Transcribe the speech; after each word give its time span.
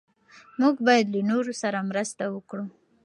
موږ 0.59 0.75
باید 0.87 1.07
له 1.13 1.21
نورو 1.31 1.53
سره 1.61 1.87
مرسته 1.89 2.23
وکړو. 2.35 2.65